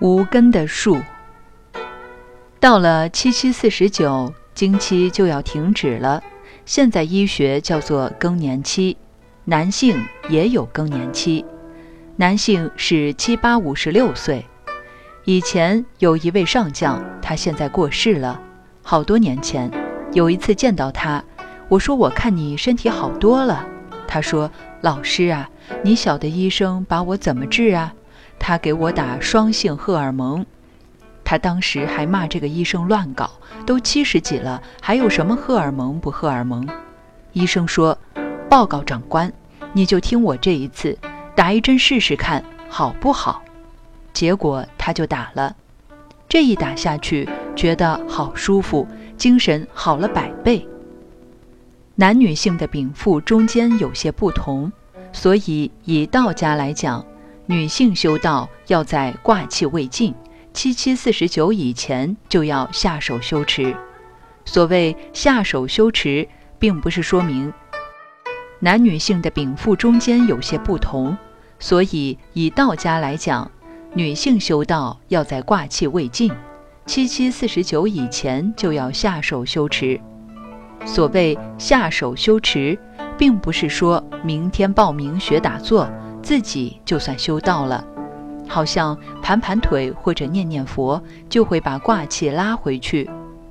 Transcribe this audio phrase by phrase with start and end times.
[0.00, 0.98] 无根的树。
[2.58, 6.22] 到了七七四十九，经期就要停止了。
[6.66, 8.96] 现在医学叫做更年期，
[9.44, 11.44] 男性也有更年期，
[12.16, 14.44] 男性是七八五十六岁。
[15.24, 18.40] 以前有一位上将，他现在过世了。
[18.82, 19.70] 好多年前，
[20.12, 21.22] 有一次见到他，
[21.68, 23.66] 我说：“我看你身体好多了。”
[24.06, 24.50] 他说
[24.80, 25.48] ：“老师啊，
[25.82, 27.94] 你晓得医生把我怎么治啊？
[28.40, 30.44] 他给我打双性荷尔蒙。
[31.22, 33.30] 他当时还骂这个医生乱搞，
[33.64, 36.66] 都七十几了，还有什么荷尔蒙不荷尔蒙？
[37.32, 37.96] 医生说：
[38.48, 39.32] 报告长官，
[39.72, 40.98] 你就听我这一次，
[41.36, 43.40] 打一针试试看好不好？
[44.12, 45.54] 结果他就打了，
[46.28, 50.66] 这一打下去，觉得好舒服，精神好了百倍。
[51.94, 54.72] 男女性的禀赋中间有些不同，
[55.12, 57.04] 所以以道家来讲，
[57.50, 60.14] 女性修道要在卦气未尽、
[60.52, 63.74] 七七四十九以前就要下手修持。
[64.44, 66.28] 所谓下手修持，
[66.60, 67.52] 并不是说明
[68.60, 71.18] 男女性的禀赋中间有些不同，
[71.58, 73.50] 所以以道家来讲，
[73.94, 76.32] 女性修道要在卦气未尽、
[76.86, 80.00] 七七四十九以前就要下手修持。
[80.84, 82.78] 所谓下手修持，
[83.18, 85.90] 并不是说明天报名学打坐，
[86.22, 87.84] 自己就算修道了，
[88.48, 93.08] 好像盘盘腿或者念念佛就会把卦气拉回去，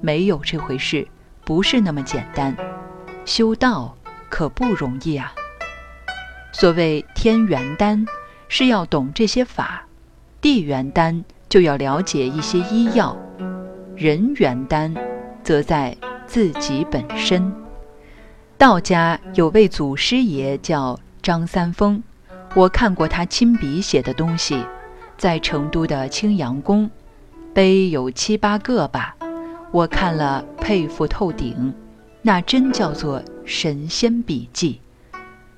[0.00, 1.06] 没有这回事，
[1.44, 2.56] 不是那么简单。
[3.24, 3.96] 修道
[4.28, 5.32] 可不容易啊。
[6.52, 8.06] 所谓天元丹，
[8.48, 9.86] 是要懂这些法；
[10.40, 13.16] 地元丹就要了解一些医药；
[13.96, 14.94] 人元丹，
[15.42, 15.96] 则在。
[16.24, 17.52] 自己本身，
[18.56, 22.02] 道家有位祖师爷叫张三丰，
[22.54, 24.62] 我看过他亲笔写的东西，
[25.16, 26.90] 在成都的青阳宫，
[27.54, 29.16] 碑有七八个吧，
[29.70, 31.72] 我看了佩服透顶，
[32.20, 34.82] 那真叫做神仙笔记，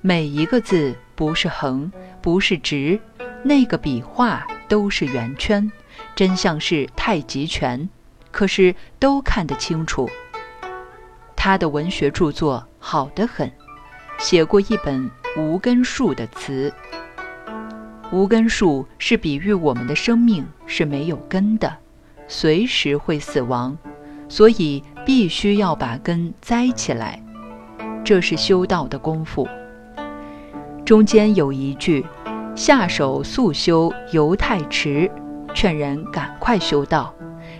[0.00, 1.90] 每一个字不是横，
[2.22, 3.00] 不是直，
[3.42, 5.72] 那个笔画都是圆圈，
[6.14, 7.88] 真像是太极拳，
[8.30, 10.08] 可是都看得清楚。
[11.34, 13.50] 他的文学著作好得很，
[14.18, 16.72] 写过一本《无根树》的词。
[18.12, 21.76] 无根树是比喻我们的生命是没有根的，
[22.28, 23.76] 随时会死亡，
[24.28, 27.22] 所以必须要把根栽起来。
[28.04, 29.48] 这是修道的功夫。
[30.84, 32.06] 中间有一句
[32.54, 35.10] ：“下手速修犹太迟”，
[35.52, 37.12] 劝人赶快修道。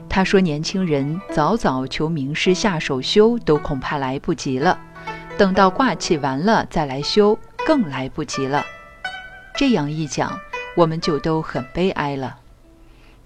[0.09, 4.79] 他说：“年轻人早早求名师下手修，都恐怕来不及了。
[5.37, 8.65] 等到挂气完了再来修，更来不及了。”
[9.59, 10.39] 这样一讲，
[10.77, 12.39] 我们就都很悲哀了。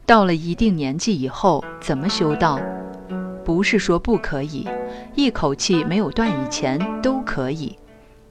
[0.06, 2.58] 到了一定年纪以后，怎么修道？
[3.44, 4.66] 不是说不可以，
[5.14, 7.76] 一口气没有断以前都可以，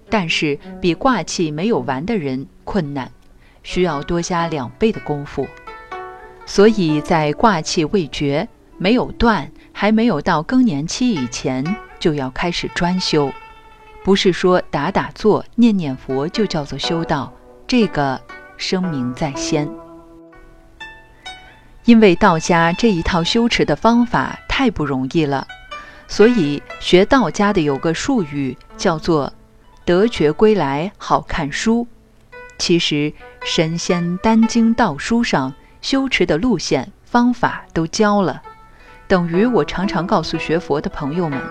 [0.10, 3.12] 但是比挂气没有完的人困难，
[3.64, 5.46] 需要多加两倍的功夫。
[6.46, 11.64] 所以在卦气未绝、没有断、还没有到更年期以前，
[12.00, 13.32] 就要开始专修，
[14.04, 17.32] 不是说打打坐、念念佛就叫做修道。
[17.68, 18.20] 这个
[18.58, 19.70] 声明在先，
[21.86, 25.46] 因为道家这一套修持的方法太不容易了，
[26.08, 29.32] 所以学道家的有个术语叫做
[29.86, 31.88] “得觉归来好看书”。
[32.58, 35.54] 其实神仙丹经道书上。
[35.82, 38.42] 修持的路线方法都教了，
[39.08, 41.42] 等于我常常告诉学佛的朋友们，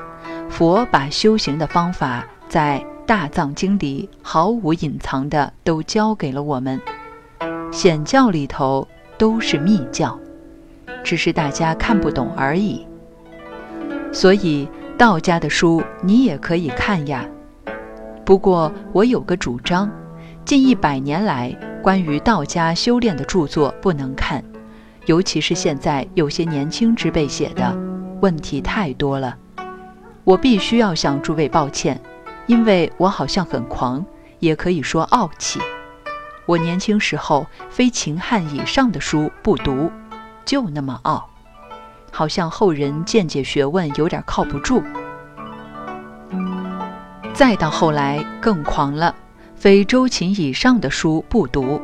[0.51, 6.81] 佛把修行的方法在大藏经里毫无隐藏的都教给了我们，
[7.71, 8.87] 显教里头
[9.19, 10.19] 都是密教，
[11.05, 12.87] 只是大家看不懂而已。
[14.13, 17.25] 所以道家的书你也可以看呀，
[18.25, 19.91] 不过我有个主张，
[20.45, 21.55] 近一百年来。
[21.81, 24.45] 关于道家修炼的著作不能看，
[25.07, 27.75] 尤其是现在有些年轻之辈写的，
[28.21, 29.35] 问题太多了。
[30.25, 31.99] 我必须要向诸位抱歉，
[32.49, 34.05] 因为我好像很狂，
[34.41, 35.61] 也可以说傲气。
[36.47, 39.93] 我年轻时候非秦汉以上的书不读，
[40.47, 41.29] 就那么傲，
[42.11, 44.83] 好像后人见解学问有点靠不住。
[47.35, 49.15] 再到后来更狂了。
[49.55, 51.81] 非周秦以上的书不读，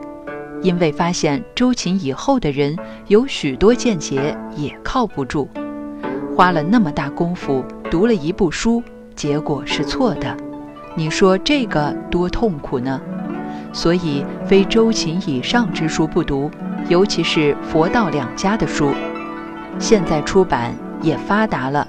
[0.62, 2.78] 因为发现周秦以后的人
[3.08, 5.48] 有许多见解也靠不住。
[6.36, 8.82] 花了那么大功夫读了一部书，
[9.16, 10.36] 结果是错的，
[10.96, 13.00] 你说这个多痛苦呢？
[13.72, 16.48] 所以非周秦以上之书不读，
[16.88, 18.92] 尤其是佛道两家的书。
[19.80, 21.86] 现在出版也发达了，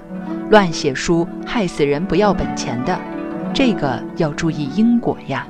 [0.49, 2.99] 乱写书害死人不要本钱的，
[3.53, 5.45] 这个要注意因果呀。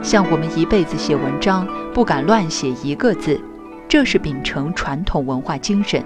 [0.00, 3.38] 像我们一辈子写文章，不敢乱写一个字，
[3.86, 6.02] 这是秉承传统文化精神。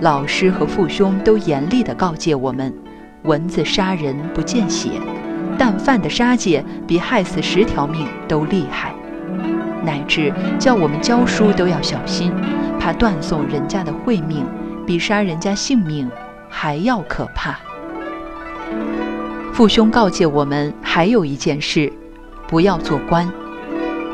[0.00, 2.72] 老师和父兄都严厉地告诫我们：
[3.24, 4.92] 文字杀人不见血，
[5.58, 8.94] 但犯的杀戒比害死十条命都厉害。
[9.84, 12.32] 乃至叫我们教书都要小心，
[12.78, 14.44] 怕断送人家的慧命，
[14.86, 16.10] 比杀人家性命
[16.48, 17.58] 还要可怕。
[19.52, 21.92] 父兄告诫我们还有一件事。
[22.48, 23.26] 不要做官，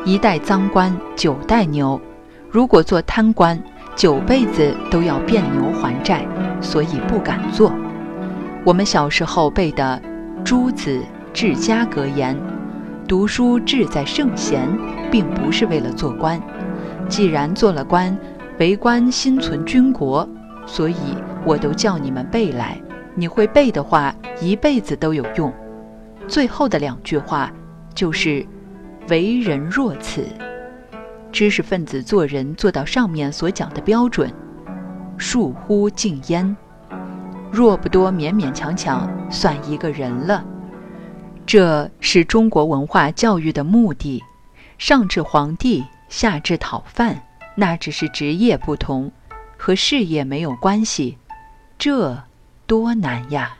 [0.05, 2.01] 一代脏官九代牛。
[2.49, 3.61] 如果做贪官，
[3.97, 6.25] 九辈子都要变牛还债，
[6.61, 7.73] 所以不敢做。
[8.65, 10.01] 我们小时候背的
[10.45, 11.03] 《朱子
[11.41, 12.35] 治家格言》，
[13.07, 14.69] 读书志在圣贤，
[15.09, 16.43] 并不是为了做官。
[17.09, 18.19] 既然做了官，
[18.59, 20.29] 为官心存军国，
[20.67, 20.97] 所以
[21.45, 22.77] 我都叫你们背来。
[23.15, 25.53] 你会背的话，一辈子都有用。
[26.27, 27.53] 最后的两句话。
[27.95, 28.45] 就是
[29.09, 30.25] 为人若此，
[31.31, 34.29] 知识分子做人做到上面所讲的标准，
[35.17, 36.57] 恕乎敬焉。
[37.53, 40.45] 若不多勉勉强强，算一个人了。
[41.49, 44.23] 这是中国文化教育的目的。
[44.77, 49.11] 上至皇帝，下至讨饭，那只是职业不同，
[49.57, 51.17] 和事业没有关系。
[51.79, 52.23] 这
[52.67, 53.57] 多难呀！